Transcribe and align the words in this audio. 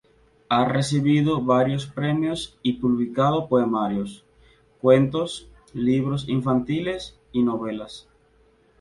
Ha 0.49 0.65
recibido 0.65 1.41
varios 1.43 1.85
premios 1.85 2.57
y 2.63 2.73
publicado 2.73 3.47
poemarios, 3.47 4.25
cuentos, 4.79 5.47
libros 5.75 6.27
infantiles 6.27 7.19
y 7.31 7.43
novelas. 7.43 8.07